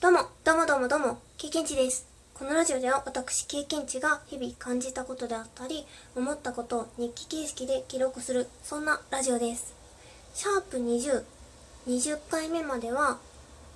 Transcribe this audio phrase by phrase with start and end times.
[0.00, 2.06] どうも、どうもどうもどうも、経験値です。
[2.32, 5.84] このラジオでは私経験値が日々感じたことであったり、
[6.14, 9.74] 思ったことを日記形式で記録する、そんなラジオです。
[10.34, 11.24] シャープ20、
[11.88, 13.18] 20回目までは、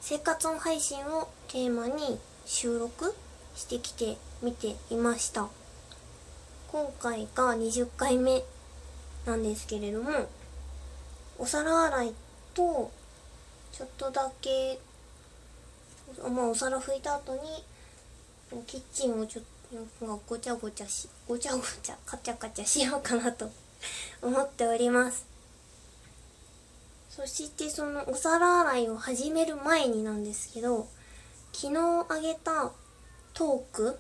[0.01, 3.17] 生活音配信をテーマに収録
[3.57, 5.49] してきてみていました。
[6.71, 8.45] 今回が20回目
[9.27, 10.29] なんですけれども、
[11.41, 12.15] お皿洗い
[12.55, 12.93] と、
[13.73, 14.79] ちょっとだけ
[16.29, 17.41] まあ、お皿拭いた後に
[18.67, 19.45] キッチンをちょっ
[20.01, 23.51] とごちゃごちゃしごちゃごちゃカチャカチャしようかなと
[24.21, 25.27] 思っております。
[27.09, 30.89] そしてそのお皿洗いを始める前になんですけど
[31.53, 32.73] 昨日あげた
[33.35, 33.99] トーク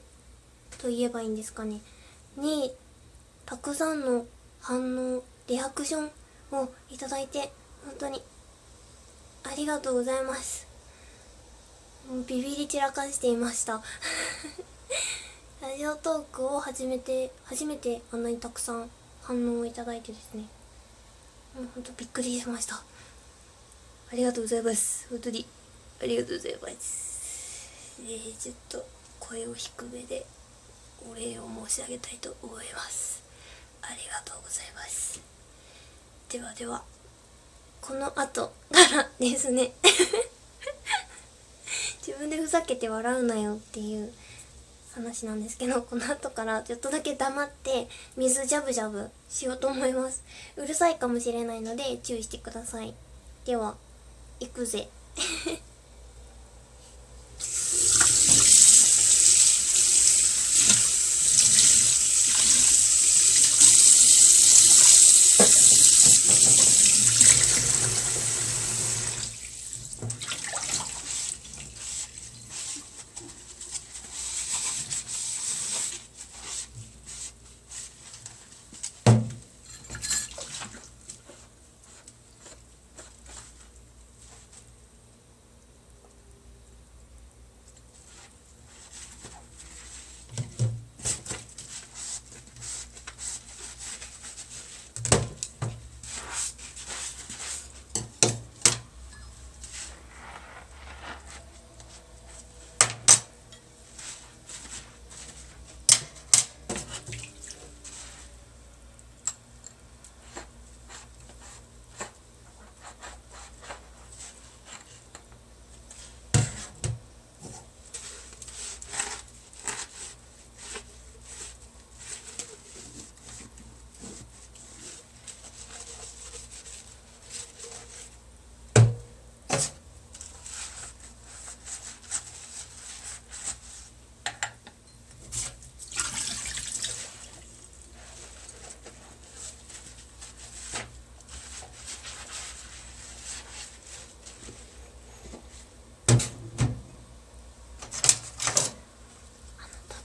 [0.78, 1.80] と言えばいいんですかね。
[2.36, 2.74] に
[3.44, 4.27] たくさんの
[4.60, 6.10] 反応リアクション
[6.52, 7.52] をいただいて
[7.84, 8.22] 本当に
[9.42, 10.71] ありがとうございます。
[12.27, 13.83] ビビり散らかしていました。
[15.62, 18.91] ラジオトークを始めて初めてあんなにたくさん
[19.22, 20.48] 反応をいただいてですね。
[21.55, 22.77] もうほんとびっくりしました。
[22.77, 22.83] あ
[24.14, 25.06] りがとうございます。
[25.09, 25.47] 本当に。
[26.03, 27.70] ありがとうございます。
[28.00, 28.84] えー、ちょっと
[29.20, 30.27] 声を低めで
[31.09, 33.22] お礼を申し上げたいと思います。
[33.81, 35.20] ありがとうございます。
[36.28, 36.83] ではでは
[37.81, 39.72] この後からですね。
[42.23, 44.12] 分でふざけて笑うなよっていう
[44.95, 50.23] 話なんですけど この後からちょっとだけ黙って水ジャブジャブしようと思います。
[50.56, 52.95] うるさいかもしれないので注意してください。
[53.45, 53.77] では
[54.41, 54.89] 行くぜ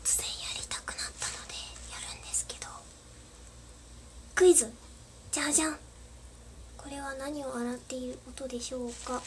[0.07, 1.53] 突然やりたくなったので
[1.91, 2.67] やるんですけど
[4.35, 4.71] クイズ
[5.37, 5.77] じゃじゃん。
[6.77, 9.21] これは何を洗っている音でしょうか？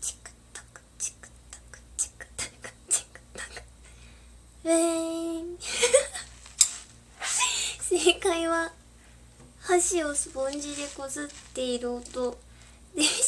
[0.00, 2.52] チクタクチクタクチクタク
[2.88, 3.50] チクタク。
[4.64, 5.58] ウェーン
[7.82, 8.72] 正解は
[9.60, 12.38] 箸をスポンジでこすっている音
[12.94, 13.27] でし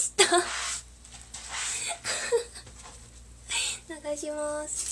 [4.10, 4.90] 願いします。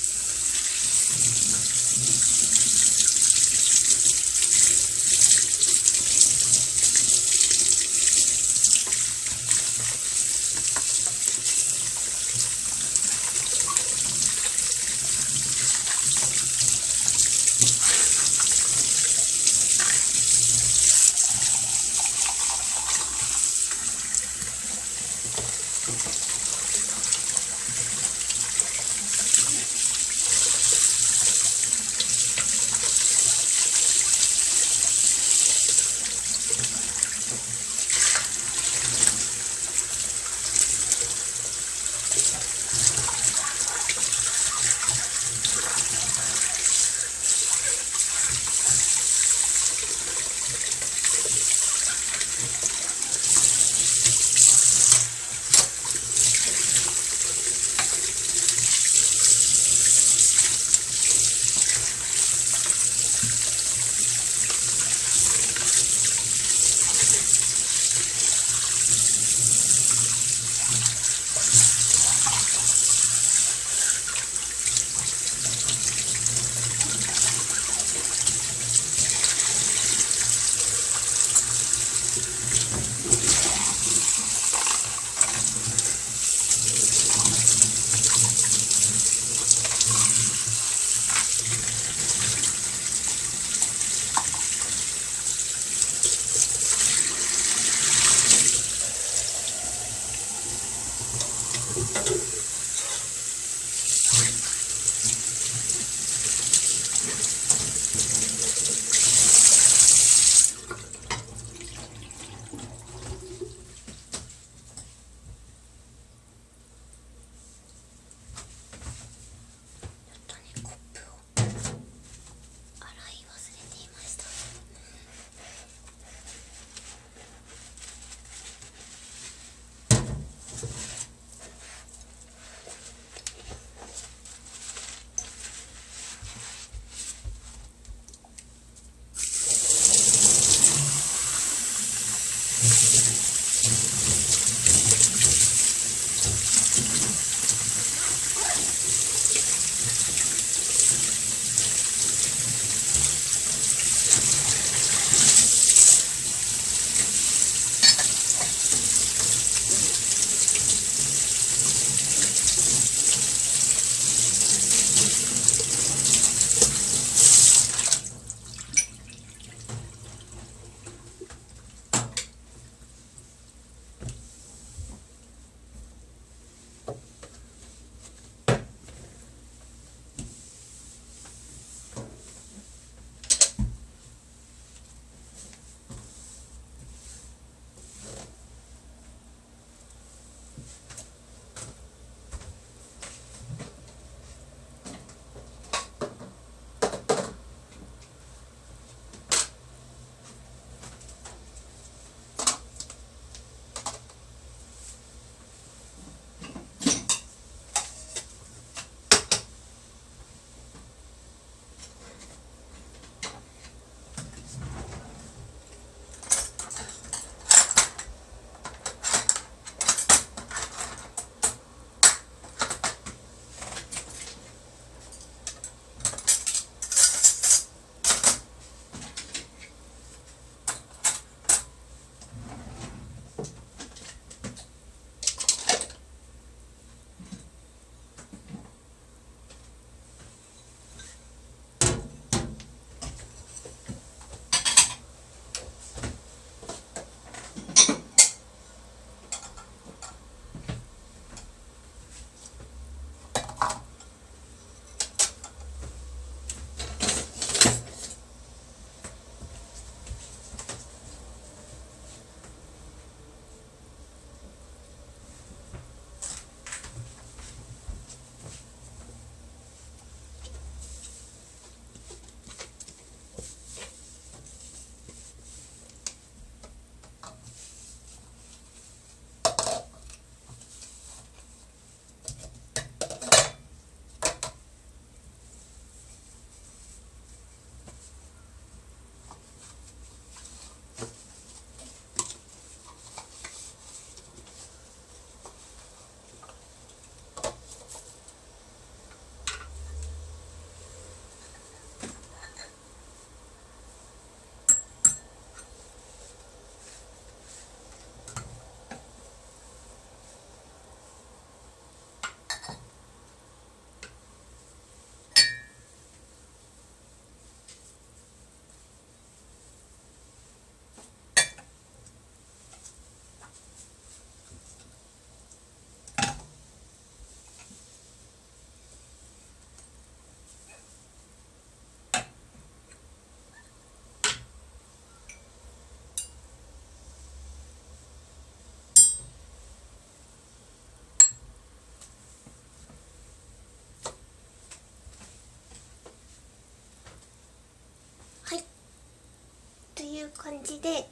[350.48, 351.06] 感じで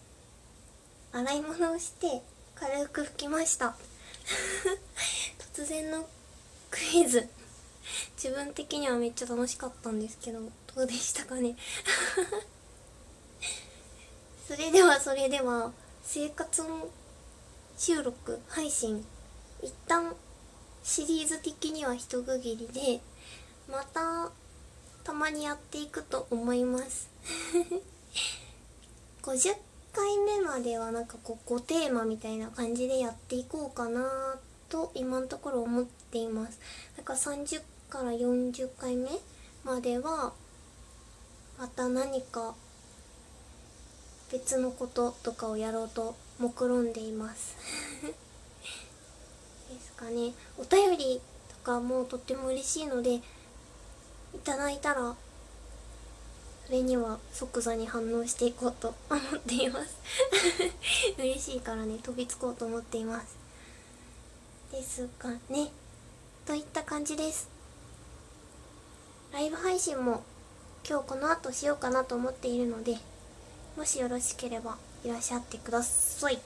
[1.13, 2.23] 洗い物をして
[2.55, 3.77] 軽く拭きました。
[5.53, 6.09] 突然の
[6.71, 7.29] クイズ。
[8.17, 11.55] 自分的にはめっちゃ楽しかったんですけどどうでしたかね？
[14.49, 15.71] それではそれでは
[16.03, 16.91] 生活音
[17.77, 19.07] 収録配信
[19.63, 20.17] 一旦
[20.83, 23.03] シリーズ的には一区切りで
[23.69, 24.31] また
[25.05, 27.11] たまにやっていくと思います。
[29.27, 29.57] 50
[29.93, 34.09] 回目まではなんかこう5テーマみたいな感じでやっていこうかな
[34.69, 36.61] と今のところ思っています。
[36.97, 39.11] だから30から40回目
[39.65, 40.33] までは
[41.59, 42.55] また何か
[44.31, 47.57] 別のこととかをやろうと目論んでいます。
[49.69, 50.35] ですかね。
[50.57, 53.23] お便りとかもとっても嬉しいのでい
[54.45, 55.17] ただいたら
[56.67, 59.97] それには即座に反応していこうと思っています。
[61.17, 63.37] 嬉しいからね飛びつこうと思っています。
[64.73, 65.71] ですかね。
[66.45, 67.49] といった感じです。
[69.33, 70.25] ライブ配信も
[70.89, 72.97] 今日この後しようかなと思っているので
[73.77, 76.41] もしよろしければいらっしゃってください。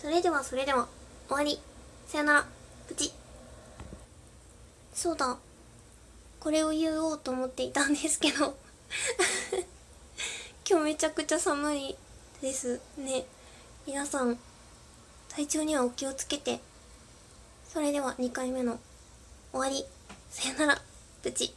[0.00, 0.86] それではそれでは
[1.26, 1.58] 終わり。
[2.06, 2.46] さよなら。
[2.86, 3.12] プチ。
[4.94, 5.36] そうだ。
[6.46, 8.56] これを言おうと思っていたんですけど。
[10.64, 11.96] 今日めちゃくちゃ寒い
[12.40, 13.26] ですね。
[13.84, 14.38] 皆さん
[15.28, 16.60] 体調にはお気をつけて。
[17.68, 18.78] それでは2回目の
[19.50, 19.84] 終わり。
[20.30, 20.82] さよなら。
[21.20, 21.52] プチ。